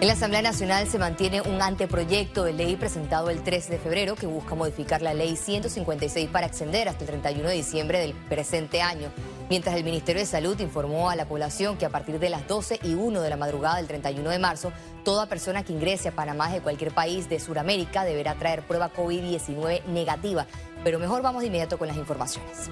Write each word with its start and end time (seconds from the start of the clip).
En 0.00 0.06
la 0.06 0.14
Asamblea 0.14 0.40
Nacional 0.40 0.88
se 0.88 0.98
mantiene 0.98 1.42
un 1.42 1.60
anteproyecto 1.60 2.44
de 2.44 2.54
ley 2.54 2.74
presentado 2.76 3.28
el 3.28 3.42
13 3.42 3.72
de 3.72 3.78
febrero 3.78 4.14
que 4.14 4.26
busca 4.26 4.54
modificar 4.54 5.02
la 5.02 5.12
ley 5.12 5.36
156 5.36 6.30
para 6.30 6.46
extender 6.46 6.88
hasta 6.88 7.04
el 7.04 7.08
31 7.08 7.46
de 7.46 7.54
diciembre 7.54 7.98
del 7.98 8.14
presente 8.14 8.80
año, 8.80 9.10
mientras 9.50 9.76
el 9.76 9.84
Ministerio 9.84 10.22
de 10.22 10.26
Salud 10.26 10.58
informó 10.58 11.10
a 11.10 11.16
la 11.16 11.28
población 11.28 11.76
que 11.76 11.84
a 11.84 11.90
partir 11.90 12.18
de 12.18 12.30
las 12.30 12.48
12 12.48 12.80
y 12.82 12.94
1 12.94 13.20
de 13.20 13.28
la 13.28 13.36
madrugada 13.36 13.76
del 13.76 13.88
31 13.88 14.30
de 14.30 14.38
marzo, 14.38 14.72
toda 15.04 15.26
persona 15.26 15.64
que 15.64 15.74
ingrese 15.74 16.08
a 16.08 16.12
Panamá 16.12 16.50
de 16.50 16.62
cualquier 16.62 16.94
país 16.94 17.28
de 17.28 17.38
Sudamérica 17.38 18.02
deberá 18.02 18.36
traer 18.36 18.62
prueba 18.62 18.90
COVID-19 18.94 19.84
negativa. 19.84 20.46
Pero 20.82 20.98
mejor 20.98 21.20
vamos 21.20 21.42
de 21.42 21.48
inmediato 21.48 21.76
con 21.76 21.88
las 21.88 21.98
informaciones. 21.98 22.70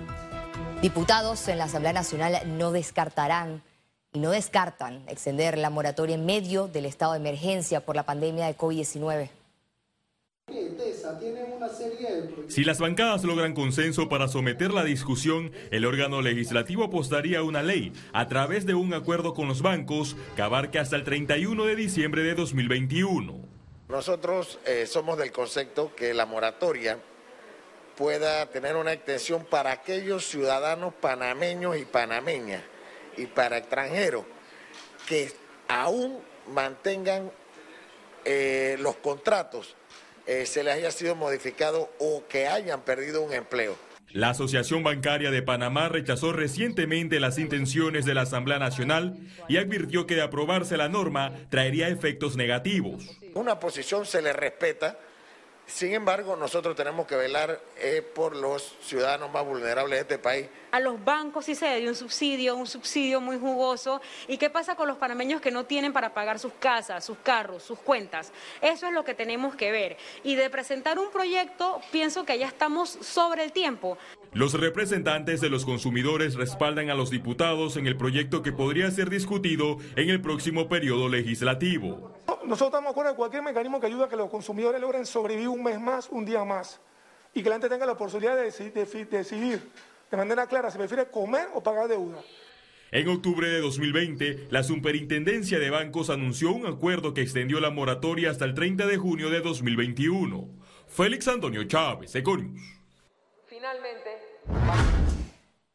Diputados 0.80 1.46
en 1.48 1.58
la 1.58 1.64
Asamblea 1.64 1.92
Nacional 1.92 2.40
no 2.46 2.72
descartarán 2.72 3.67
y 4.12 4.20
no 4.20 4.30
descartan 4.30 5.02
extender 5.08 5.58
la 5.58 5.70
moratoria 5.70 6.14
en 6.14 6.26
medio 6.26 6.66
del 6.66 6.86
estado 6.86 7.12
de 7.12 7.18
emergencia 7.18 7.80
por 7.80 7.96
la 7.96 8.04
pandemia 8.04 8.46
de 8.46 8.56
COVID-19. 8.56 9.28
Si 12.48 12.64
las 12.64 12.78
bancadas 12.78 13.24
logran 13.24 13.54
consenso 13.54 14.08
para 14.08 14.28
someter 14.28 14.72
la 14.72 14.82
discusión, 14.82 15.52
el 15.70 15.84
órgano 15.84 16.22
legislativo 16.22 16.84
apostaría 16.84 17.40
a 17.40 17.42
una 17.42 17.62
ley 17.62 17.92
a 18.14 18.28
través 18.28 18.64
de 18.64 18.74
un 18.74 18.94
acuerdo 18.94 19.34
con 19.34 19.46
los 19.46 19.60
bancos 19.60 20.16
que 20.36 20.42
abarque 20.42 20.78
hasta 20.78 20.96
el 20.96 21.04
31 21.04 21.64
de 21.64 21.76
diciembre 21.76 22.22
de 22.22 22.34
2021. 22.34 23.34
Nosotros 23.88 24.58
eh, 24.64 24.86
somos 24.86 25.18
del 25.18 25.32
concepto 25.32 25.94
que 25.94 26.14
la 26.14 26.24
moratoria 26.24 26.98
pueda 27.96 28.46
tener 28.46 28.76
una 28.76 28.92
extensión 28.92 29.44
para 29.44 29.72
aquellos 29.72 30.24
ciudadanos 30.24 30.94
panameños 30.94 31.76
y 31.76 31.84
panameñas 31.84 32.62
y 33.18 33.26
para 33.26 33.58
extranjeros 33.58 34.24
que 35.06 35.32
aún 35.68 36.20
mantengan 36.52 37.30
eh, 38.24 38.76
los 38.80 38.96
contratos, 38.96 39.76
eh, 40.26 40.46
se 40.46 40.62
les 40.62 40.74
haya 40.74 40.90
sido 40.90 41.14
modificado 41.14 41.90
o 41.98 42.24
que 42.28 42.46
hayan 42.46 42.82
perdido 42.82 43.22
un 43.22 43.32
empleo. 43.32 43.76
La 44.10 44.30
Asociación 44.30 44.82
Bancaria 44.82 45.30
de 45.30 45.42
Panamá 45.42 45.88
rechazó 45.88 46.32
recientemente 46.32 47.20
las 47.20 47.38
intenciones 47.38 48.06
de 48.06 48.14
la 48.14 48.22
Asamblea 48.22 48.58
Nacional 48.58 49.18
y 49.48 49.58
advirtió 49.58 50.06
que 50.06 50.14
de 50.14 50.22
aprobarse 50.22 50.78
la 50.78 50.88
norma 50.88 51.32
traería 51.50 51.88
efectos 51.88 52.34
negativos. 52.34 53.18
Una 53.34 53.60
posición 53.60 54.06
se 54.06 54.22
le 54.22 54.32
respeta, 54.32 54.98
sin 55.68 55.92
embargo, 55.92 56.34
nosotros 56.34 56.74
tenemos 56.74 57.06
que 57.06 57.14
velar 57.14 57.60
eh, 57.76 58.02
por 58.02 58.34
los 58.34 58.74
ciudadanos 58.80 59.30
más 59.30 59.44
vulnerables 59.44 59.98
de 59.98 60.00
este 60.00 60.18
país. 60.18 60.46
A 60.70 60.80
los 60.80 61.02
bancos 61.04 61.44
sí 61.44 61.54
se 61.54 61.78
dio 61.78 61.90
un 61.90 61.94
subsidio, 61.94 62.56
un 62.56 62.66
subsidio 62.66 63.20
muy 63.20 63.38
jugoso. 63.38 64.00
¿Y 64.26 64.38
qué 64.38 64.48
pasa 64.48 64.76
con 64.76 64.88
los 64.88 64.96
panameños 64.96 65.42
que 65.42 65.50
no 65.50 65.66
tienen 65.66 65.92
para 65.92 66.14
pagar 66.14 66.38
sus 66.38 66.52
casas, 66.54 67.04
sus 67.04 67.18
carros, 67.18 67.62
sus 67.62 67.78
cuentas? 67.78 68.32
Eso 68.62 68.86
es 68.86 68.94
lo 68.94 69.04
que 69.04 69.12
tenemos 69.12 69.54
que 69.54 69.70
ver. 69.70 69.98
Y 70.24 70.36
de 70.36 70.48
presentar 70.48 70.98
un 70.98 71.10
proyecto, 71.10 71.82
pienso 71.92 72.24
que 72.24 72.38
ya 72.38 72.46
estamos 72.46 72.88
sobre 72.88 73.44
el 73.44 73.52
tiempo. 73.52 73.98
Los 74.32 74.54
representantes 74.54 75.40
de 75.42 75.50
los 75.50 75.66
consumidores 75.66 76.34
respaldan 76.34 76.88
a 76.88 76.94
los 76.94 77.10
diputados 77.10 77.76
en 77.76 77.86
el 77.86 77.96
proyecto 77.96 78.42
que 78.42 78.52
podría 78.52 78.90
ser 78.90 79.10
discutido 79.10 79.78
en 79.96 80.08
el 80.08 80.22
próximo 80.22 80.68
periodo 80.68 81.08
legislativo. 81.08 82.17
Nosotros 82.48 82.68
estamos 82.68 82.84
de 82.86 82.90
acuerdo 82.92 83.10
en 83.10 83.16
cualquier 83.16 83.42
mecanismo 83.42 83.78
que 83.78 83.88
ayude 83.88 84.04
a 84.04 84.08
que 84.08 84.16
los 84.16 84.30
consumidores 84.30 84.80
logren 84.80 85.04
sobrevivir 85.04 85.50
un 85.50 85.62
mes 85.62 85.78
más, 85.78 86.08
un 86.08 86.24
día 86.24 86.44
más, 86.44 86.80
y 87.34 87.42
que 87.42 87.50
la 87.50 87.56
gente 87.56 87.68
tenga 87.68 87.84
la 87.84 87.94
posibilidad 87.94 88.34
de 88.36 88.44
decidir 88.44 89.60
de, 90.10 90.16
manera 90.16 90.46
clara 90.46 90.70
si 90.70 90.78
prefiere 90.78 91.10
comer 91.10 91.48
o 91.52 91.62
pagar 91.62 91.88
deuda. 91.88 92.22
En 92.90 93.06
octubre 93.08 93.46
de 93.46 93.60
2020, 93.60 94.46
la 94.48 94.62
Superintendencia 94.62 95.58
de 95.58 95.68
Bancos 95.68 96.08
anunció 96.08 96.50
un 96.52 96.64
acuerdo 96.64 97.12
que 97.12 97.20
extendió 97.20 97.60
la 97.60 97.68
moratoria 97.68 98.30
hasta 98.30 98.46
el 98.46 98.54
30 98.54 98.86
de 98.86 98.96
junio 98.96 99.28
de 99.28 99.42
2021. 99.42 100.48
Félix 100.86 101.28
Antonio 101.28 101.64
Chávez, 101.64 102.14
Econius. 102.14 102.62
Finalmente. 103.44 104.10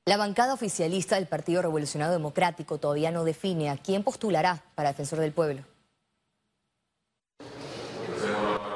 La 0.05 0.17
bancada 0.17 0.55
oficialista 0.55 1.17
del 1.17 1.27
Partido 1.27 1.61
Revolucionario 1.61 2.13
Democrático 2.13 2.79
todavía 2.79 3.11
no 3.11 3.25
define 3.25 3.69
a 3.69 3.77
quién 3.77 4.01
postulará 4.01 4.63
para 4.73 4.89
defensor 4.89 5.19
del 5.19 5.33
pueblo. 5.33 5.65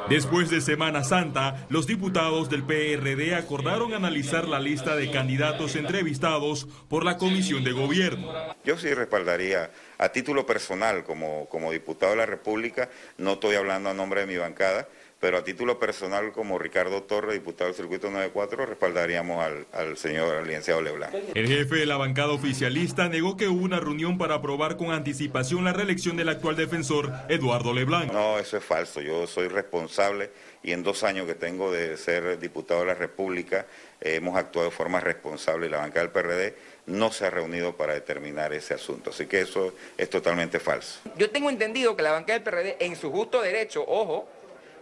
Después 0.09 0.49
de 0.49 0.61
Semana 0.61 1.03
Santa, 1.03 1.67
los 1.69 1.85
diputados 1.85 2.49
del 2.49 2.63
PRD 2.63 3.35
acordaron 3.35 3.93
analizar 3.93 4.47
la 4.47 4.57
lista 4.57 4.95
de 4.95 5.11
candidatos 5.11 5.75
entrevistados 5.75 6.65
por 6.87 7.03
la 7.03 7.17
Comisión 7.17 7.65
de 7.65 7.73
Gobierno. 7.73 8.31
Yo 8.63 8.77
sí 8.77 8.93
respaldaría 8.93 9.69
a 9.97 10.09
título 10.09 10.45
personal 10.45 11.03
como, 11.03 11.49
como 11.49 11.73
diputado 11.73 12.13
de 12.13 12.19
la 12.19 12.25
República, 12.25 12.89
no 13.17 13.33
estoy 13.33 13.55
hablando 13.55 13.89
a 13.89 13.93
nombre 13.93 14.21
de 14.21 14.27
mi 14.27 14.37
bancada, 14.37 14.87
pero 15.19 15.37
a 15.37 15.43
título 15.43 15.79
personal 15.79 16.31
como 16.31 16.59
Ricardo 16.59 17.01
Torre, 17.03 17.33
diputado 17.33 17.69
del 17.69 17.75
Circuito 17.75 18.11
94, 18.11 18.65
respaldaríamos 18.67 19.43
al, 19.71 19.97
señor 19.97 20.45
licenciado 20.45 20.81
Leblanc. 20.81 21.13
El 21.33 21.47
jefe 21.47 21.77
de 21.77 21.85
la 21.87 21.97
bancada 21.97 22.31
oficialista 22.31 23.09
negó 23.09 23.35
que 23.35 23.47
hubo 23.47 23.63
una 23.63 23.79
reunión 23.79 24.17
para 24.17 24.35
aprobar 24.35 24.77
con 24.77 24.91
anticipación 24.91 25.63
la 25.63 25.73
reelección 25.73 26.17
del 26.17 26.29
actual 26.29 26.55
defensor 26.55 27.11
Eduardo 27.29 27.73
Leblanc. 27.73 28.11
No, 28.11 28.37
eso 28.37 28.57
es 28.57 28.63
falso. 28.63 29.01
Yo 29.01 29.25
soy 29.25 29.47
responsable 29.47 30.29
y 30.61 30.71
en 30.71 30.83
dos 30.83 31.03
años 31.03 31.25
que 31.25 31.35
tengo 31.35 31.71
de 31.71 31.97
ser 31.97 32.37
diputado 32.39 32.81
de 32.81 32.87
la 32.87 32.95
República 32.95 33.65
eh, 34.01 34.15
hemos 34.15 34.37
actuado 34.37 34.69
de 34.69 34.75
forma 34.75 34.99
responsable 34.99 35.65
y 35.65 35.69
la 35.69 35.77
bancada 35.77 36.01
del 36.01 36.11
PRD 36.11 36.55
no 36.87 37.11
se 37.11 37.25
ha 37.25 37.29
reunido 37.29 37.75
para 37.75 37.93
determinar 37.93 38.53
ese 38.53 38.75
asunto. 38.75 39.09
Así 39.09 39.25
que 39.25 39.41
eso 39.41 39.73
es 39.97 40.09
totalmente 40.09 40.59
falso. 40.59 40.99
Yo 41.17 41.29
tengo 41.31 41.49
entendido 41.49 41.95
que 41.95 42.03
la 42.03 42.11
bancada 42.11 42.39
del 42.39 42.43
PRD, 42.43 42.77
en 42.79 42.95
su 42.95 43.11
justo 43.11 43.41
derecho, 43.41 43.83
ojo, 43.87 44.29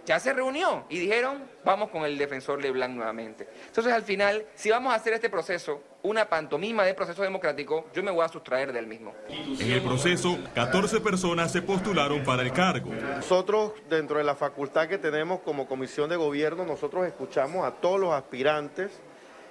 ya 0.06 0.20
se 0.20 0.34
reunió 0.34 0.86
y 0.90 1.00
dijeron, 1.00 1.44
vamos 1.64 1.90
con 1.90 2.04
el 2.06 2.18
defensor 2.18 2.62
Leblanc 2.62 2.94
nuevamente. 2.96 3.48
Entonces, 3.68 3.92
al 3.92 4.04
final, 4.04 4.46
si 4.56 4.70
vamos 4.70 4.94
a 4.94 4.96
hacer 4.96 5.14
este 5.14 5.30
proceso, 5.30 5.82
una 6.04 6.30
pantomima 6.30 6.84
de 6.84 6.94
proceso 6.94 7.24
democrático, 7.24 7.88
yo 7.94 8.04
me 8.04 8.12
voy 8.12 8.24
a 8.24 8.30
sustraer 8.30 8.72
del 8.72 8.86
mismo. 8.86 9.14
En 9.28 9.72
el 9.72 9.82
proceso, 9.82 10.38
14 10.54 11.02
personas 11.02 11.52
se 11.52 11.62
postularon 11.62 12.24
para 12.24 12.44
el 12.44 12.52
cargo. 12.52 12.92
Nosotros, 12.94 13.74
dentro 13.90 14.18
de 14.20 14.24
la 14.24 14.36
facultad 14.36 14.88
que 14.88 14.98
tenemos 14.98 15.40
como 15.40 15.68
comisión 15.68 16.10
de 16.10 16.16
gobierno, 16.16 16.66
nosotros 16.66 17.06
escuchamos 17.08 17.66
a 17.66 17.72
todos 17.72 18.00
los 18.00 18.14
aspirantes 18.14 18.92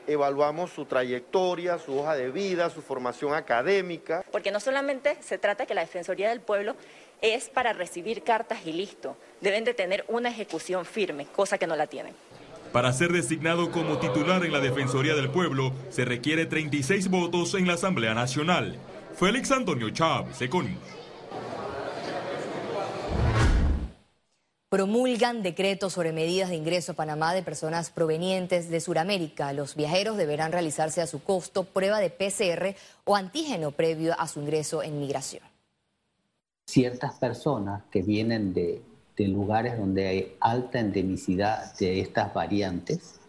evaluamos 0.06 0.70
su 0.70 0.84
trayectoria, 0.84 1.78
su 1.78 1.98
hoja 1.98 2.16
de 2.16 2.30
vida, 2.30 2.70
su 2.70 2.82
formación 2.82 3.34
académica. 3.34 4.24
Porque 4.30 4.50
no 4.50 4.60
solamente 4.60 5.16
se 5.20 5.38
trata 5.38 5.66
que 5.66 5.74
la 5.74 5.82
Defensoría 5.82 6.28
del 6.28 6.40
Pueblo 6.40 6.76
es 7.22 7.48
para 7.48 7.72
recibir 7.72 8.22
cartas 8.22 8.60
y 8.66 8.72
listo. 8.72 9.16
Deben 9.40 9.64
de 9.64 9.74
tener 9.74 10.04
una 10.08 10.30
ejecución 10.30 10.84
firme, 10.84 11.26
cosa 11.26 11.58
que 11.58 11.66
no 11.66 11.76
la 11.76 11.86
tienen. 11.86 12.14
Para 12.74 12.92
ser 12.92 13.12
designado 13.12 13.70
como 13.70 13.98
titular 13.98 14.44
en 14.44 14.52
la 14.52 14.58
Defensoría 14.58 15.14
del 15.14 15.30
Pueblo, 15.30 15.72
se 15.90 16.04
requiere 16.04 16.44
36 16.44 17.08
votos 17.08 17.54
en 17.54 17.68
la 17.68 17.74
Asamblea 17.74 18.14
Nacional. 18.14 18.76
Félix 19.14 19.52
Antonio 19.52 19.90
Chávez, 19.90 20.42
Econius. 20.42 20.78
Promulgan 24.68 25.44
decretos 25.44 25.92
sobre 25.92 26.10
medidas 26.10 26.48
de 26.48 26.56
ingreso 26.56 26.90
a 26.90 26.94
Panamá 26.96 27.32
de 27.32 27.44
personas 27.44 27.90
provenientes 27.90 28.68
de 28.68 28.80
Sudamérica. 28.80 29.52
Los 29.52 29.76
viajeros 29.76 30.16
deberán 30.16 30.50
realizarse 30.50 31.00
a 31.00 31.06
su 31.06 31.22
costo 31.22 31.62
prueba 31.62 32.00
de 32.00 32.10
PCR 32.10 32.74
o 33.04 33.14
antígeno 33.14 33.70
previo 33.70 34.18
a 34.18 34.26
su 34.26 34.40
ingreso 34.40 34.82
en 34.82 34.98
migración 34.98 35.53
ciertas 36.66 37.14
personas 37.14 37.82
que 37.90 38.02
vienen 38.02 38.52
de, 38.54 38.82
lugares 39.16 39.78
donde 39.78 40.08
hay 40.08 40.36
alta 40.40 40.80
endemicidad 40.80 41.76
de 41.78 42.00
estas 42.00 42.34
variantes, 42.34 43.20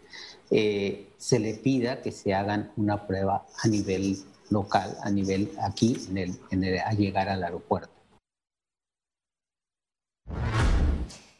eh, 0.50 1.08
se 1.16 1.38
les 1.38 1.58
pida 1.58 2.02
que 2.02 2.12
se 2.12 2.34
hagan 2.34 2.72
una 2.76 3.06
prueba 3.06 3.46
a 3.62 3.68
nivel 3.68 4.18
local, 4.50 4.96
a 5.02 5.10
nivel 5.10 5.50
aquí, 5.62 5.96
en 6.10 6.18
el, 6.64 6.78
a 6.78 6.92
llegar 6.92 7.28
al 7.28 7.44
aeropuerto. 7.44 7.95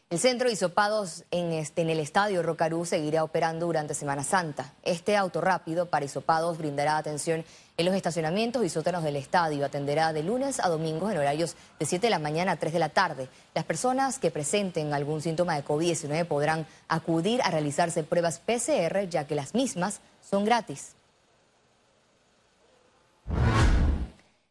El 0.09 0.19
centro 0.19 0.47
de 0.47 0.53
isopados 0.53 1.25
en, 1.31 1.51
este, 1.51 1.81
en 1.81 1.89
el 1.89 1.99
estadio 1.99 2.41
Rocarú 2.41 2.85
seguirá 2.85 3.25
operando 3.25 3.65
durante 3.65 3.93
Semana 3.93 4.23
Santa. 4.23 4.73
Este 4.83 5.17
auto 5.17 5.41
rápido 5.41 5.87
para 5.87 6.05
isopados 6.05 6.57
brindará 6.57 6.97
atención 6.97 7.43
en 7.75 7.85
los 7.85 7.93
estacionamientos 7.93 8.63
y 8.63 8.69
sótanos 8.69 9.03
del 9.03 9.17
estadio. 9.17 9.65
Atenderá 9.65 10.13
de 10.13 10.23
lunes 10.23 10.61
a 10.61 10.69
domingos 10.69 11.11
en 11.11 11.17
horarios 11.17 11.57
de 11.77 11.85
7 11.85 12.07
de 12.07 12.11
la 12.11 12.19
mañana 12.19 12.53
a 12.53 12.55
3 12.55 12.71
de 12.71 12.79
la 12.79 12.87
tarde. 12.87 13.27
Las 13.53 13.65
personas 13.65 14.17
que 14.17 14.31
presenten 14.31 14.93
algún 14.93 15.21
síntoma 15.21 15.57
de 15.57 15.65
COVID-19 15.65 16.25
podrán 16.25 16.65
acudir 16.87 17.41
a 17.41 17.51
realizarse 17.51 18.03
pruebas 18.03 18.39
PCR 18.39 19.09
ya 19.09 19.27
que 19.27 19.35
las 19.35 19.55
mismas 19.55 19.99
son 20.21 20.45
gratis. 20.45 20.96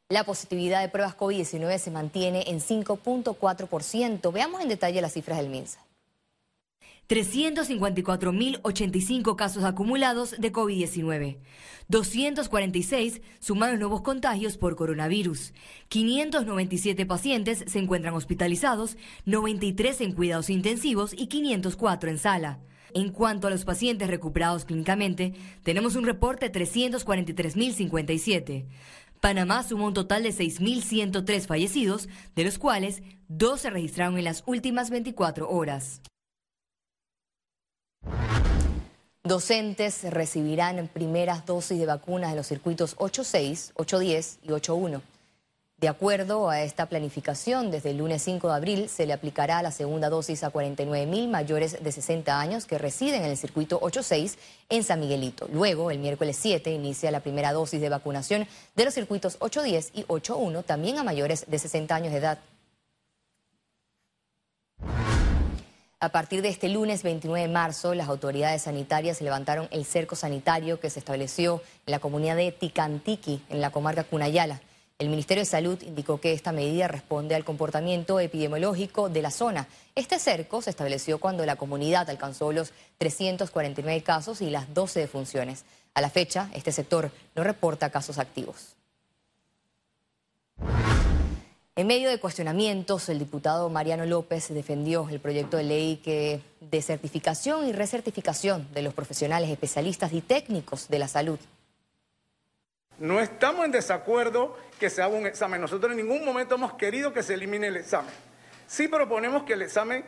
La 0.08 0.22
positividad 0.22 0.82
de 0.82 0.88
pruebas 0.88 1.16
COVID-19 1.16 1.78
se 1.78 1.90
mantiene 1.90 2.44
en 2.46 2.60
5.4%. 2.60 4.32
Veamos 4.32 4.60
en 4.60 4.68
detalle 4.68 5.00
las 5.00 5.14
cifras 5.14 5.38
del 5.38 5.48
MINSA. 5.48 5.84
354.085 7.08 9.34
casos 9.34 9.64
acumulados 9.64 10.36
de 10.38 10.52
COVID-19. 10.52 11.38
246 11.88 13.20
sumaron 13.40 13.80
nuevos 13.80 14.02
contagios 14.02 14.56
por 14.56 14.76
coronavirus. 14.76 15.52
597 15.88 17.04
pacientes 17.04 17.64
se 17.66 17.80
encuentran 17.80 18.14
hospitalizados, 18.14 18.96
93 19.24 20.02
en 20.02 20.12
cuidados 20.12 20.50
intensivos 20.50 21.14
y 21.14 21.26
504 21.26 22.10
en 22.10 22.18
sala. 22.18 22.60
En 22.94 23.10
cuanto 23.10 23.46
a 23.46 23.50
los 23.50 23.66
pacientes 23.66 24.08
recuperados 24.08 24.64
clínicamente, 24.64 25.34
tenemos 25.62 25.94
un 25.96 26.06
reporte 26.06 26.48
de 26.48 26.60
343.057. 26.60 28.64
Panamá 29.26 29.64
sumó 29.64 29.86
un 29.86 29.92
total 29.92 30.22
de 30.22 30.28
6.103 30.28 31.48
fallecidos, 31.48 32.08
de 32.36 32.44
los 32.44 32.58
cuales 32.58 33.02
dos 33.26 33.62
se 33.62 33.70
registraron 33.70 34.18
en 34.18 34.24
las 34.24 34.44
últimas 34.46 34.88
24 34.88 35.50
horas. 35.50 36.00
Docentes 39.24 40.04
recibirán 40.04 40.86
primeras 40.86 41.44
dosis 41.44 41.76
de 41.76 41.86
vacunas 41.86 42.30
en 42.30 42.36
los 42.36 42.46
circuitos 42.46 42.96
8.6, 42.98 43.72
8.10 43.74 44.38
y 44.44 44.48
8.1. 44.50 45.00
De 45.78 45.88
acuerdo 45.88 46.48
a 46.48 46.62
esta 46.62 46.86
planificación, 46.86 47.70
desde 47.70 47.90
el 47.90 47.98
lunes 47.98 48.22
5 48.22 48.48
de 48.48 48.54
abril 48.54 48.88
se 48.88 49.04
le 49.04 49.12
aplicará 49.12 49.60
la 49.60 49.70
segunda 49.70 50.08
dosis 50.08 50.42
a 50.42 50.48
49 50.48 51.04
mil 51.04 51.28
mayores 51.28 51.84
de 51.84 51.92
60 51.92 52.40
años 52.40 52.64
que 52.64 52.78
residen 52.78 53.24
en 53.24 53.30
el 53.30 53.36
circuito 53.36 53.78
8.6 53.80 54.38
en 54.70 54.84
San 54.84 55.00
Miguelito. 55.00 55.46
Luego, 55.52 55.90
el 55.90 55.98
miércoles 55.98 56.38
7, 56.40 56.72
inicia 56.72 57.10
la 57.10 57.20
primera 57.20 57.52
dosis 57.52 57.78
de 57.78 57.90
vacunación 57.90 58.48
de 58.74 58.84
los 58.86 58.94
circuitos 58.94 59.38
8.10 59.38 59.90
y 59.92 60.04
8.1 60.04 60.64
también 60.64 60.96
a 60.96 61.04
mayores 61.04 61.44
de 61.46 61.58
60 61.58 61.94
años 61.94 62.12
de 62.12 62.18
edad. 62.20 62.38
A 66.00 66.08
partir 66.08 66.40
de 66.40 66.48
este 66.48 66.70
lunes 66.70 67.02
29 67.02 67.48
de 67.48 67.52
marzo, 67.52 67.92
las 67.92 68.08
autoridades 68.08 68.62
sanitarias 68.62 69.20
levantaron 69.20 69.68
el 69.70 69.84
cerco 69.84 70.16
sanitario 70.16 70.80
que 70.80 70.88
se 70.88 71.00
estableció 71.00 71.60
en 71.84 71.90
la 71.90 71.98
comunidad 71.98 72.36
de 72.36 72.50
Ticantiqui, 72.50 73.42
en 73.50 73.60
la 73.60 73.70
comarca 73.70 74.04
Cunayala. 74.04 74.62
El 74.98 75.10
Ministerio 75.10 75.42
de 75.42 75.46
Salud 75.46 75.78
indicó 75.82 76.22
que 76.22 76.32
esta 76.32 76.52
medida 76.52 76.88
responde 76.88 77.34
al 77.34 77.44
comportamiento 77.44 78.18
epidemiológico 78.18 79.10
de 79.10 79.20
la 79.20 79.30
zona. 79.30 79.68
Este 79.94 80.18
cerco 80.18 80.62
se 80.62 80.70
estableció 80.70 81.18
cuando 81.18 81.44
la 81.44 81.56
comunidad 81.56 82.08
alcanzó 82.08 82.50
los 82.50 82.72
349 82.96 84.02
casos 84.02 84.40
y 84.40 84.48
las 84.48 84.72
12 84.72 85.00
defunciones. 85.00 85.66
A 85.92 86.00
la 86.00 86.08
fecha, 86.08 86.48
este 86.54 86.72
sector 86.72 87.10
no 87.34 87.44
reporta 87.44 87.90
casos 87.90 88.18
activos. 88.18 88.74
En 91.78 91.86
medio 91.86 92.08
de 92.08 92.18
cuestionamientos, 92.18 93.10
el 93.10 93.18
diputado 93.18 93.68
Mariano 93.68 94.06
López 94.06 94.48
defendió 94.48 95.10
el 95.10 95.20
proyecto 95.20 95.58
de 95.58 95.64
ley 95.64 95.96
que 96.02 96.40
de 96.62 96.80
certificación 96.80 97.68
y 97.68 97.72
recertificación 97.72 98.66
de 98.72 98.80
los 98.80 98.94
profesionales 98.94 99.50
especialistas 99.50 100.14
y 100.14 100.22
técnicos 100.22 100.88
de 100.88 100.98
la 100.98 101.06
salud. 101.06 101.38
No 102.98 103.20
estamos 103.20 103.64
en 103.64 103.72
desacuerdo 103.72 104.56
que 104.78 104.90
se 104.90 105.02
haga 105.02 105.14
un 105.14 105.26
examen. 105.26 105.60
Nosotros 105.60 105.92
en 105.92 105.98
ningún 105.98 106.24
momento 106.24 106.54
hemos 106.54 106.74
querido 106.74 107.12
que 107.12 107.22
se 107.22 107.34
elimine 107.34 107.68
el 107.68 107.76
examen. 107.76 108.12
Sí 108.66 108.88
proponemos 108.88 109.44
que 109.44 109.52
el 109.52 109.62
examen 109.62 110.04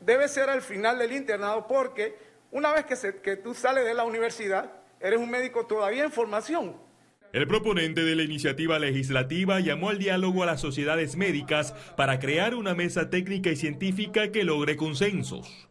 debe 0.00 0.28
ser 0.28 0.48
al 0.48 0.62
final 0.62 0.98
del 0.98 1.12
internado 1.12 1.66
porque 1.66 2.16
una 2.50 2.72
vez 2.72 2.86
que, 2.86 3.20
que 3.20 3.36
tú 3.36 3.54
sales 3.54 3.84
de 3.84 3.94
la 3.94 4.04
universidad, 4.04 4.72
eres 5.00 5.18
un 5.18 5.30
médico 5.30 5.66
todavía 5.66 6.04
en 6.04 6.12
formación 6.12 6.88
el 7.32 7.46
proponente 7.46 8.04
de 8.04 8.16
la 8.16 8.22
iniciativa 8.22 8.78
legislativa 8.78 9.60
llamó 9.60 9.90
al 9.90 9.98
diálogo 9.98 10.42
a 10.42 10.46
las 10.46 10.62
sociedades 10.62 11.16
médicas 11.16 11.72
para 11.94 12.18
crear 12.18 12.54
una 12.54 12.74
mesa 12.74 13.10
técnica 13.10 13.50
y 13.50 13.56
científica 13.56 14.32
que 14.32 14.44
logre 14.44 14.76
consensos. 14.76 15.68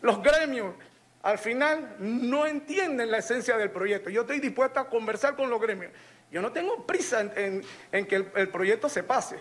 Los 0.00 0.22
gremios 0.22 0.74
al 1.22 1.38
final 1.38 1.96
no 1.98 2.46
entienden 2.46 3.10
la 3.10 3.18
esencia 3.18 3.56
del 3.58 3.70
proyecto. 3.70 4.10
Yo 4.10 4.22
estoy 4.22 4.40
dispuesto 4.40 4.80
a 4.80 4.88
conversar 4.88 5.36
con 5.36 5.50
los 5.50 5.60
gremios. 5.60 5.92
Yo 6.30 6.40
no 6.40 6.52
tengo 6.52 6.86
prisa 6.86 7.20
en, 7.20 8.06
que 8.06 8.16
el, 8.16 8.30
el, 8.36 8.48
proyecto 8.48 8.88
se 8.88 9.02
pase. 9.02 9.38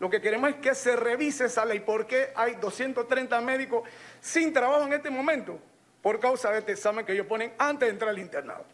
Lo 0.00 0.10
que 0.10 0.20
queremos 0.20 0.50
es 0.50 0.56
que 0.56 0.74
se 0.74 0.96
revise 0.96 1.44
esa 1.44 1.64
ley. 1.64 1.80
¿Por 1.80 2.06
qué 2.06 2.30
hay 2.34 2.56
230 2.56 3.40
médicos 3.42 3.88
sin 4.20 4.52
trabajo 4.52 4.86
en 4.86 4.94
este 4.94 5.10
momento? 5.10 5.60
Por 6.00 6.18
causa 6.18 6.50
de 6.50 6.58
este 6.58 6.72
examen 6.72 7.06
que 7.06 7.12
ellos 7.12 7.26
ponen 7.26 7.52
antes 7.58 7.86
de 7.86 7.92
entrar 7.92 8.10
al 8.10 8.18
internado. 8.18 8.66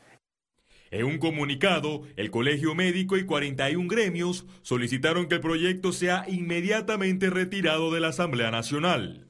En 0.91 1.05
un 1.05 1.19
comunicado, 1.19 2.03
el 2.17 2.31
Colegio 2.31 2.75
Médico 2.75 3.19
y 3.19 3.27
41 3.27 3.87
gremios 3.89 4.47
solicitaron 4.63 5.29
que 5.29 5.35
el 5.35 5.43
proyecto 5.43 5.93
sea 5.93 6.25
inmediatamente 6.29 7.29
retirado 7.29 7.93
de 7.93 8.01
la 8.01 8.09
Asamblea 8.09 8.51
Nacional. 8.51 9.27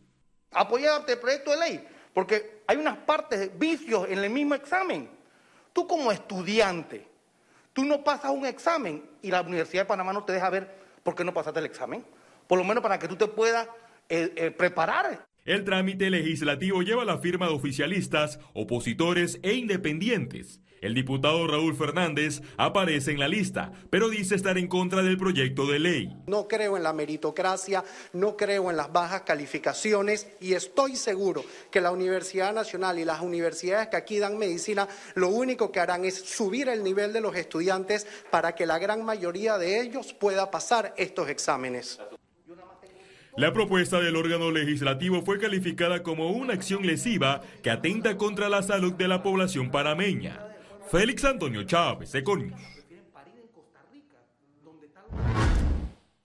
Apoyar 0.52 1.00
este 1.00 1.16
proyecto 1.16 1.50
de 1.50 1.56
ley, 1.58 1.88
porque 2.18 2.62
hay 2.66 2.76
unas 2.76 2.96
partes 2.96 3.56
vicios 3.56 4.08
en 4.08 4.18
el 4.18 4.28
mismo 4.28 4.56
examen. 4.56 5.08
Tú 5.72 5.86
como 5.86 6.10
estudiante, 6.10 7.06
tú 7.72 7.84
no 7.84 8.02
pasas 8.02 8.32
un 8.32 8.44
examen 8.44 9.08
y 9.22 9.30
la 9.30 9.42
Universidad 9.42 9.82
de 9.82 9.86
Panamá 9.86 10.12
no 10.12 10.24
te 10.24 10.32
deja 10.32 10.50
ver 10.50 10.68
por 11.04 11.14
qué 11.14 11.22
no 11.22 11.32
pasaste 11.32 11.60
el 11.60 11.66
examen. 11.66 12.04
Por 12.48 12.58
lo 12.58 12.64
menos 12.64 12.82
para 12.82 12.98
que 12.98 13.06
tú 13.06 13.14
te 13.14 13.28
puedas 13.28 13.68
eh, 14.08 14.32
eh, 14.34 14.50
preparar. 14.50 15.27
El 15.48 15.64
trámite 15.64 16.10
legislativo 16.10 16.82
lleva 16.82 17.06
la 17.06 17.20
firma 17.20 17.46
de 17.46 17.54
oficialistas, 17.54 18.38
opositores 18.52 19.40
e 19.42 19.54
independientes. 19.54 20.60
El 20.82 20.92
diputado 20.92 21.46
Raúl 21.46 21.74
Fernández 21.74 22.42
aparece 22.58 23.12
en 23.12 23.18
la 23.18 23.28
lista, 23.28 23.72
pero 23.88 24.10
dice 24.10 24.34
estar 24.34 24.58
en 24.58 24.68
contra 24.68 25.02
del 25.02 25.16
proyecto 25.16 25.64
de 25.64 25.78
ley. 25.78 26.14
No 26.26 26.46
creo 26.48 26.76
en 26.76 26.82
la 26.82 26.92
meritocracia, 26.92 27.82
no 28.12 28.36
creo 28.36 28.68
en 28.70 28.76
las 28.76 28.92
bajas 28.92 29.22
calificaciones 29.22 30.28
y 30.38 30.52
estoy 30.52 30.96
seguro 30.96 31.42
que 31.70 31.80
la 31.80 31.92
Universidad 31.92 32.52
Nacional 32.52 32.98
y 32.98 33.06
las 33.06 33.22
universidades 33.22 33.88
que 33.88 33.96
aquí 33.96 34.18
dan 34.18 34.36
medicina 34.36 34.86
lo 35.14 35.28
único 35.28 35.72
que 35.72 35.80
harán 35.80 36.04
es 36.04 36.14
subir 36.14 36.68
el 36.68 36.84
nivel 36.84 37.14
de 37.14 37.22
los 37.22 37.34
estudiantes 37.34 38.06
para 38.30 38.54
que 38.54 38.66
la 38.66 38.78
gran 38.78 39.02
mayoría 39.02 39.56
de 39.56 39.80
ellos 39.80 40.12
pueda 40.12 40.50
pasar 40.50 40.92
estos 40.98 41.30
exámenes. 41.30 41.98
La 43.38 43.52
propuesta 43.52 44.00
del 44.00 44.16
órgano 44.16 44.50
legislativo 44.50 45.22
fue 45.22 45.38
calificada 45.38 46.02
como 46.02 46.30
una 46.30 46.54
acción 46.54 46.84
lesiva 46.84 47.40
que 47.62 47.70
atenta 47.70 48.16
contra 48.16 48.48
la 48.48 48.64
salud 48.64 48.94
de 48.94 49.06
la 49.06 49.22
población 49.22 49.70
panameña. 49.70 50.44
Félix 50.90 51.24
Antonio 51.24 51.62
Chávez, 51.62 52.12
Econius. 52.16 52.60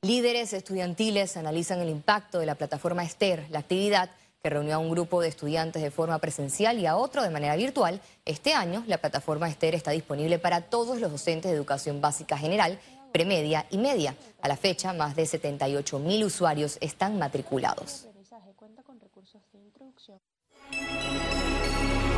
Líderes 0.02 0.54
estudiantiles 0.54 1.38
analizan 1.38 1.82
el 1.82 1.90
impacto 1.90 2.40
de 2.40 2.48
la 2.48 2.56
plataforma 2.56 3.04
Esther, 3.04 3.46
la 3.52 3.60
actividad 3.60 4.10
que 4.42 4.50
reunió 4.50 4.74
a 4.74 4.80
un 4.80 4.90
grupo 4.90 5.22
de 5.22 5.28
estudiantes 5.28 5.84
de 5.84 5.92
forma 5.92 6.18
presencial 6.18 6.80
y 6.80 6.88
a 6.88 6.96
otro 6.96 7.22
de 7.22 7.30
manera 7.30 7.56
virtual. 7.56 8.02
Este 8.26 8.56
año, 8.56 8.84
la 8.88 8.98
plataforma 8.98 9.48
Esther 9.48 9.76
está 9.76 9.92
disponible 9.92 10.40
para 10.40 10.62
todos 10.62 11.00
los 11.00 11.12
docentes 11.12 11.52
de 11.52 11.58
educación 11.58 12.02
básica 12.02 12.40
general, 12.40 12.80
premedia 13.14 13.66
y 13.70 13.78
media. 13.78 14.18
A 14.42 14.50
la 14.50 14.58
fecha, 14.58 14.92
más 14.92 15.16
de 15.16 15.26
78 15.26 16.00
mil 16.00 16.26
usuarios 16.26 16.78
están 16.82 17.18
matriculados. 17.18 18.08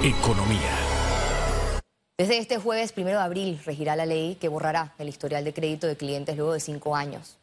Economía. 0.04 0.72
Desde 2.18 2.38
este 2.38 2.58
jueves, 2.58 2.94
primero 2.94 3.18
de 3.18 3.26
abril, 3.26 3.60
regirá 3.66 3.96
la 3.96 4.06
ley 4.06 4.36
que 4.36 4.48
borrará 4.48 4.96
el 4.98 5.10
historial 5.10 5.44
de 5.44 5.54
crédito 5.54 5.86
de 5.86 5.98
clientes 5.98 6.38
luego 6.38 6.54
de 6.54 6.62
cinco 6.62 6.96
años. 6.96 7.38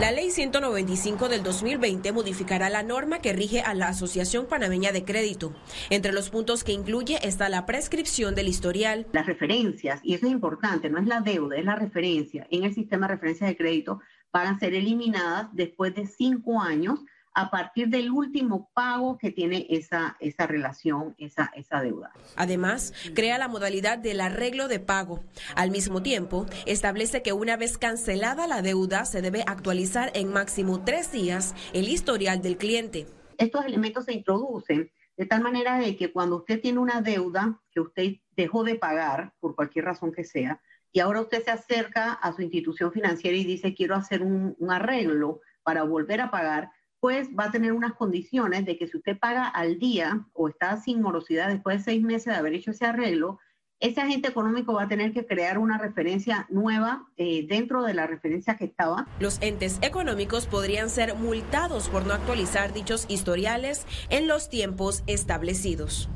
La 0.00 0.12
ley 0.12 0.30
195 0.30 1.28
del 1.28 1.42
2020 1.42 2.12
modificará 2.12 2.70
la 2.70 2.84
norma 2.84 3.18
que 3.18 3.32
rige 3.32 3.62
a 3.62 3.74
la 3.74 3.88
Asociación 3.88 4.46
Panameña 4.46 4.92
de 4.92 5.04
Crédito. 5.04 5.52
Entre 5.90 6.12
los 6.12 6.30
puntos 6.30 6.62
que 6.62 6.70
incluye 6.70 7.18
está 7.26 7.48
la 7.48 7.66
prescripción 7.66 8.36
del 8.36 8.46
historial. 8.46 9.08
Las 9.10 9.26
referencias, 9.26 10.00
y 10.04 10.14
eso 10.14 10.26
es 10.26 10.32
importante, 10.32 10.88
no 10.88 11.00
es 11.00 11.08
la 11.08 11.20
deuda, 11.20 11.56
es 11.56 11.64
la 11.64 11.74
referencia 11.74 12.46
en 12.48 12.62
el 12.62 12.74
sistema 12.74 13.08
de 13.08 13.14
referencias 13.14 13.50
de 13.50 13.56
crédito, 13.56 14.00
van 14.32 14.46
a 14.46 14.58
ser 14.60 14.74
eliminadas 14.74 15.48
después 15.52 15.92
de 15.96 16.06
cinco 16.06 16.60
años 16.60 17.00
a 17.38 17.50
partir 17.50 17.86
del 17.86 18.10
último 18.10 18.68
pago 18.74 19.16
que 19.16 19.30
tiene 19.30 19.64
esa, 19.70 20.16
esa 20.18 20.48
relación, 20.48 21.14
esa, 21.18 21.52
esa 21.54 21.80
deuda. 21.80 22.10
Además, 22.34 22.92
crea 23.14 23.38
la 23.38 23.46
modalidad 23.46 23.96
del 23.96 24.20
arreglo 24.20 24.66
de 24.66 24.80
pago. 24.80 25.22
Al 25.54 25.70
mismo 25.70 26.02
tiempo, 26.02 26.46
establece 26.66 27.22
que 27.22 27.32
una 27.32 27.56
vez 27.56 27.78
cancelada 27.78 28.48
la 28.48 28.60
deuda, 28.60 29.04
se 29.04 29.22
debe 29.22 29.44
actualizar 29.46 30.10
en 30.14 30.32
máximo 30.32 30.82
tres 30.82 31.12
días 31.12 31.54
el 31.72 31.88
historial 31.88 32.42
del 32.42 32.56
cliente. 32.56 33.06
Estos 33.36 33.64
elementos 33.64 34.06
se 34.06 34.14
introducen 34.14 34.90
de 35.16 35.26
tal 35.26 35.40
manera 35.40 35.78
de 35.78 35.96
que 35.96 36.10
cuando 36.10 36.38
usted 36.38 36.60
tiene 36.60 36.80
una 36.80 37.02
deuda 37.02 37.60
que 37.70 37.78
usted 37.78 38.16
dejó 38.34 38.64
de 38.64 38.74
pagar 38.74 39.32
por 39.38 39.54
cualquier 39.54 39.84
razón 39.84 40.10
que 40.10 40.24
sea, 40.24 40.60
y 40.90 40.98
ahora 40.98 41.20
usted 41.20 41.44
se 41.44 41.52
acerca 41.52 42.14
a 42.14 42.32
su 42.32 42.42
institución 42.42 42.90
financiera 42.90 43.36
y 43.36 43.44
dice 43.44 43.74
quiero 43.74 43.94
hacer 43.94 44.22
un, 44.22 44.56
un 44.58 44.72
arreglo 44.72 45.40
para 45.62 45.84
volver 45.84 46.20
a 46.20 46.32
pagar, 46.32 46.72
pues 47.00 47.28
va 47.38 47.44
a 47.44 47.50
tener 47.50 47.72
unas 47.72 47.94
condiciones 47.94 48.64
de 48.66 48.76
que 48.76 48.88
si 48.88 48.96
usted 48.96 49.18
paga 49.18 49.46
al 49.46 49.78
día 49.78 50.26
o 50.32 50.48
está 50.48 50.76
sin 50.80 51.00
morosidad 51.00 51.48
después 51.48 51.78
de 51.78 51.84
seis 51.84 52.02
meses 52.02 52.26
de 52.26 52.38
haber 52.38 52.54
hecho 52.54 52.72
ese 52.72 52.86
arreglo, 52.86 53.38
ese 53.80 54.00
agente 54.00 54.28
económico 54.28 54.72
va 54.74 54.84
a 54.84 54.88
tener 54.88 55.12
que 55.12 55.24
crear 55.24 55.58
una 55.58 55.78
referencia 55.78 56.46
nueva 56.50 57.06
eh, 57.16 57.46
dentro 57.48 57.84
de 57.84 57.94
la 57.94 58.08
referencia 58.08 58.56
que 58.56 58.64
estaba. 58.64 59.06
Los 59.20 59.40
entes 59.40 59.78
económicos 59.82 60.46
podrían 60.46 60.90
ser 60.90 61.14
multados 61.14 61.88
por 61.88 62.04
no 62.04 62.14
actualizar 62.14 62.72
dichos 62.72 63.06
historiales 63.08 63.86
en 64.10 64.26
los 64.26 64.48
tiempos 64.48 65.04
establecidos. 65.06 66.08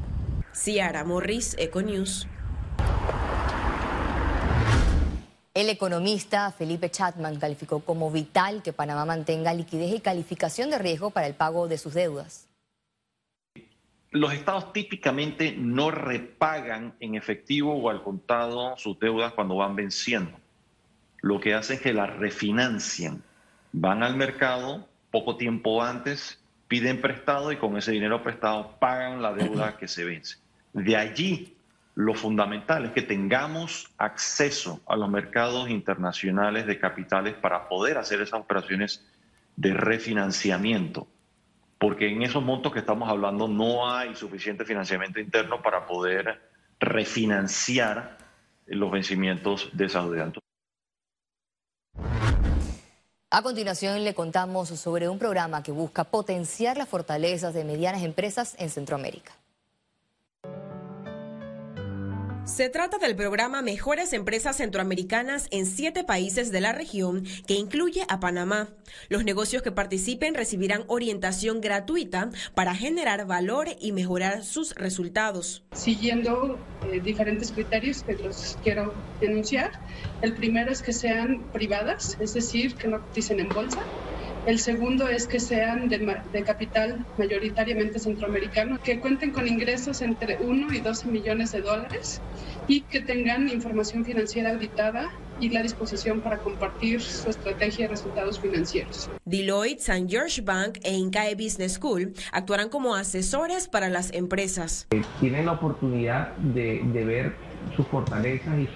Ciara 0.52 1.04
Morris, 1.04 1.54
Econews. 1.58 2.26
El 5.54 5.68
economista 5.68 6.50
Felipe 6.50 6.90
Chatman 6.90 7.38
calificó 7.38 7.80
como 7.80 8.10
vital 8.10 8.62
que 8.62 8.72
Panamá 8.72 9.04
mantenga 9.04 9.52
liquidez 9.52 9.94
y 9.94 10.00
calificación 10.00 10.70
de 10.70 10.78
riesgo 10.78 11.10
para 11.10 11.26
el 11.26 11.34
pago 11.34 11.68
de 11.68 11.76
sus 11.76 11.92
deudas. 11.92 12.48
Los 14.10 14.32
estados 14.32 14.72
típicamente 14.72 15.54
no 15.58 15.90
repagan 15.90 16.94
en 17.00 17.16
efectivo 17.16 17.74
o 17.74 17.90
al 17.90 18.02
contado 18.02 18.76
sus 18.78 18.98
deudas 18.98 19.34
cuando 19.34 19.56
van 19.56 19.76
venciendo. 19.76 20.38
Lo 21.20 21.38
que 21.38 21.52
hace 21.52 21.74
es 21.74 21.80
que 21.82 21.92
las 21.92 22.16
refinancian. 22.16 23.22
Van 23.72 24.02
al 24.02 24.16
mercado 24.16 24.88
poco 25.10 25.36
tiempo 25.36 25.82
antes, 25.82 26.40
piden 26.66 27.02
prestado 27.02 27.52
y 27.52 27.56
con 27.56 27.76
ese 27.76 27.92
dinero 27.92 28.22
prestado 28.22 28.76
pagan 28.78 29.20
la 29.20 29.34
deuda 29.34 29.76
que 29.76 29.86
se 29.86 30.04
vence. 30.04 30.38
De 30.72 30.96
allí 30.96 31.54
lo 31.94 32.14
fundamental 32.14 32.86
es 32.86 32.92
que 32.92 33.02
tengamos 33.02 33.92
acceso 33.98 34.80
a 34.86 34.96
los 34.96 35.08
mercados 35.08 35.68
internacionales 35.68 36.66
de 36.66 36.78
capitales 36.78 37.34
para 37.34 37.68
poder 37.68 37.98
hacer 37.98 38.20
esas 38.20 38.40
operaciones 38.40 39.04
de 39.56 39.74
refinanciamiento 39.74 41.06
porque 41.82 42.08
en 42.08 42.22
esos 42.22 42.44
montos 42.44 42.72
que 42.72 42.78
estamos 42.78 43.08
hablando 43.08 43.48
no 43.48 43.90
hay 43.90 44.14
suficiente 44.14 44.64
financiamiento 44.64 45.18
interno 45.18 45.60
para 45.60 45.84
poder 45.84 46.40
refinanciar 46.78 48.18
los 48.66 48.88
vencimientos 48.88 49.68
de 49.72 49.86
esa 49.86 50.00
deuda. 50.02 50.32
A 53.30 53.42
continuación 53.42 54.04
le 54.04 54.14
contamos 54.14 54.68
sobre 54.68 55.08
un 55.08 55.18
programa 55.18 55.64
que 55.64 55.72
busca 55.72 56.04
potenciar 56.04 56.76
las 56.76 56.88
fortalezas 56.88 57.52
de 57.52 57.64
medianas 57.64 58.04
empresas 58.04 58.54
en 58.60 58.70
Centroamérica. 58.70 59.32
Se 62.44 62.68
trata 62.68 62.98
del 62.98 63.14
programa 63.14 63.62
Mejores 63.62 64.12
Empresas 64.12 64.56
Centroamericanas 64.56 65.46
en 65.52 65.64
siete 65.64 66.02
países 66.02 66.50
de 66.50 66.60
la 66.60 66.72
región 66.72 67.24
que 67.46 67.54
incluye 67.54 68.04
a 68.08 68.18
Panamá. 68.18 68.68
Los 69.08 69.24
negocios 69.24 69.62
que 69.62 69.70
participen 69.70 70.34
recibirán 70.34 70.82
orientación 70.88 71.60
gratuita 71.60 72.30
para 72.54 72.74
generar 72.74 73.26
valor 73.26 73.68
y 73.80 73.92
mejorar 73.92 74.42
sus 74.42 74.74
resultados. 74.74 75.62
Siguiendo 75.72 76.58
eh, 76.90 77.00
diferentes 77.00 77.52
criterios 77.52 78.02
que 78.02 78.14
los 78.14 78.58
quiero 78.64 78.92
denunciar. 79.20 79.70
El 80.20 80.34
primero 80.34 80.72
es 80.72 80.82
que 80.82 80.92
sean 80.92 81.44
privadas, 81.52 82.16
es 82.18 82.34
decir, 82.34 82.74
que 82.74 82.88
no 82.88 83.00
coticen 83.02 83.38
en 83.38 83.50
bolsa. 83.50 83.82
El 84.44 84.58
segundo 84.58 85.06
es 85.06 85.28
que 85.28 85.38
sean 85.38 85.88
de, 85.88 86.42
capital 86.44 87.06
mayoritariamente 87.16 88.00
centroamericano, 88.00 88.80
que 88.82 88.98
cuenten 88.98 89.30
con 89.30 89.46
ingresos 89.46 90.02
entre 90.02 90.38
1 90.38 90.72
y 90.72 90.80
12 90.80 91.08
millones 91.08 91.52
de 91.52 91.60
dólares 91.60 92.20
y 92.66 92.80
que 92.80 93.00
tengan 93.00 93.48
información 93.48 94.04
financiera 94.04 94.50
auditada 94.50 95.12
y 95.38 95.48
la 95.50 95.62
disposición 95.62 96.22
para 96.22 96.38
compartir 96.38 97.00
su 97.00 97.30
estrategia 97.30 97.86
de 97.86 97.92
resultados 97.92 98.40
financieros. 98.40 99.08
Deloitte, 99.24 99.78
St. 99.78 100.06
George 100.08 100.40
Bank 100.40 100.78
e 100.82 100.92
Incae 100.92 101.36
Business 101.36 101.74
School 101.74 102.12
actuarán 102.32 102.68
como 102.68 102.96
asesores 102.96 103.68
para 103.68 103.90
las 103.90 104.12
empresas. 104.12 104.88
Tienen 105.20 105.46
la 105.46 105.52
oportunidad 105.52 106.34
de, 106.36 106.82
ver 106.92 107.36
sus 107.76 107.86
fortalezas 107.86 108.58
y, 108.58 108.68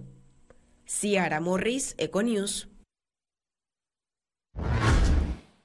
Ciara 0.86 1.40
Morris, 1.40 1.96
Econews. 1.98 2.68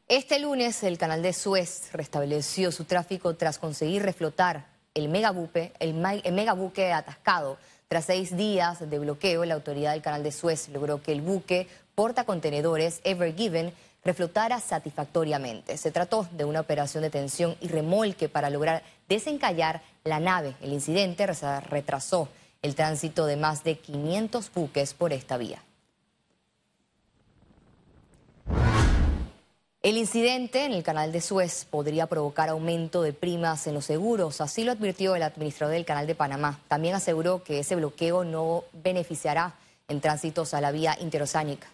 Este 0.09 0.39
lunes 0.39 0.85
el 0.85 0.99
canal 0.99 1.21
de 1.21 1.33
Suez 1.33 1.93
restableció 1.93 2.71
su 2.71 2.85
tráfico 2.85 3.35
tras 3.35 3.59
conseguir 3.59 4.05
reflotar 4.05 4.76
el 4.97 5.11
megabuque, 5.11 5.73
el, 5.79 5.95
megabuque 5.95 6.93
atascado. 6.93 7.59
Tras 7.87 8.07
seis 8.07 8.37
días 8.37 8.91
de 8.91 8.99
bloqueo, 8.99 9.45
la 9.45 9.55
autoridad 9.55 9.93
del 9.93 10.03
canal 10.03 10.23
de 10.23 10.33
Suez 10.33 10.69
logró 10.71 11.03
que 11.03 11.13
el 11.13 11.21
buque 11.21 11.69
portacontenedores 11.95 13.01
Ever 13.05 13.37
Given 13.37 13.73
reflotara 14.05 14.59
satisfactoriamente. 14.59 15.77
Se 15.77 15.91
trató 15.91 16.27
de 16.33 16.45
una 16.45 16.61
operación 16.61 17.03
de 17.03 17.11
tensión 17.11 17.57
y 17.61 17.69
remolque 17.69 18.29
para 18.29 18.51
lograr 18.51 18.83
desencallar 19.09 19.83
la 20.05 20.19
nave. 20.19 20.55
El 20.63 20.73
incidente 20.73 21.27
retrasó 21.27 22.29
el 22.63 22.75
tránsito 22.75 23.27
de 23.27 23.37
más 23.37 23.65
de 23.65 23.79
500 23.79 24.51
buques 24.53 24.95
por 24.95 25.13
esta 25.13 25.37
vía. 25.37 25.63
El 29.87 29.99
incidente 29.99 30.65
en 30.65 30.73
el 30.73 30.83
canal 30.83 31.13
de 31.13 31.21
Suez 31.21 31.65
podría 31.65 32.09
provocar 32.09 32.49
aumento 32.49 33.03
de 33.03 33.13
primas 33.13 33.69
en 33.69 33.75
los 33.75 33.85
seguros, 33.85 34.41
así 34.41 34.65
lo 34.65 34.73
advirtió 34.73 35.15
el 35.15 35.23
administrador 35.23 35.75
del 35.75 35.85
canal 35.85 36.09
de 36.09 36.17
Panamá. 36.17 36.59
También 36.67 36.97
aseguró 36.97 37.45
que 37.45 37.61
ese 37.61 37.77
bloqueo 37.77 38.25
no 38.25 38.65
beneficiará 38.73 39.55
en 39.87 40.01
tránsitos 40.01 40.55
a 40.55 40.61
la 40.61 40.73
vía 40.73 40.97
interoceánica. 41.01 41.69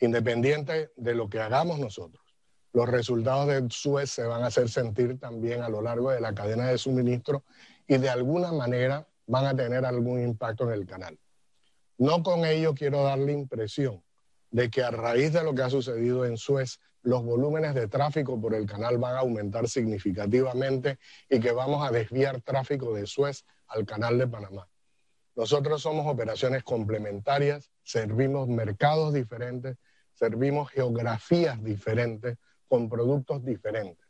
Independiente 0.00 0.90
de 0.96 1.14
lo 1.14 1.30
que 1.30 1.40
hagamos 1.40 1.78
nosotros, 1.78 2.22
los 2.74 2.86
resultados 2.86 3.46
de 3.46 3.66
Suez 3.70 4.10
se 4.10 4.24
van 4.24 4.42
a 4.42 4.48
hacer 4.48 4.68
sentir 4.68 5.18
también 5.18 5.62
a 5.62 5.70
lo 5.70 5.80
largo 5.80 6.10
de 6.10 6.20
la 6.20 6.34
cadena 6.34 6.66
de 6.66 6.76
suministro 6.76 7.42
y 7.88 7.96
de 7.96 8.10
alguna 8.10 8.52
manera 8.52 9.08
van 9.26 9.46
a 9.46 9.56
tener 9.56 9.86
algún 9.86 10.22
impacto 10.22 10.64
en 10.64 10.78
el 10.78 10.86
canal. 10.86 11.18
No 11.96 12.22
con 12.22 12.44
ello 12.44 12.74
quiero 12.74 13.02
dar 13.02 13.18
la 13.18 13.32
impresión 13.32 14.02
de 14.50 14.70
que 14.70 14.82
a 14.82 14.90
raíz 14.90 15.32
de 15.32 15.42
lo 15.42 15.54
que 15.54 15.62
ha 15.62 15.70
sucedido 15.70 16.24
en 16.24 16.36
Suez, 16.36 16.78
los 17.02 17.24
volúmenes 17.24 17.74
de 17.74 17.88
tráfico 17.88 18.40
por 18.40 18.54
el 18.54 18.66
canal 18.66 18.98
van 18.98 19.16
a 19.16 19.20
aumentar 19.20 19.68
significativamente 19.68 20.98
y 21.28 21.40
que 21.40 21.52
vamos 21.52 21.86
a 21.86 21.90
desviar 21.90 22.40
tráfico 22.42 22.94
de 22.94 23.06
Suez 23.06 23.44
al 23.68 23.86
canal 23.86 24.18
de 24.18 24.26
Panamá. 24.26 24.68
Nosotros 25.36 25.80
somos 25.80 26.06
operaciones 26.06 26.62
complementarias, 26.62 27.70
servimos 27.82 28.48
mercados 28.48 29.14
diferentes, 29.14 29.76
servimos 30.12 30.70
geografías 30.70 31.62
diferentes, 31.62 32.36
con 32.68 32.88
productos 32.88 33.44
diferentes. 33.44 34.06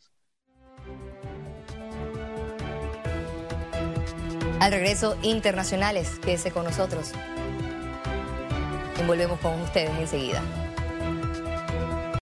Al 4.60 4.72
regreso, 4.72 5.16
internacionales, 5.22 6.18
quédese 6.18 6.50
con 6.50 6.64
nosotros. 6.64 7.12
Volvemos 9.06 9.40
con 9.40 9.60
ustedes 9.62 9.90
enseguida. 9.98 10.42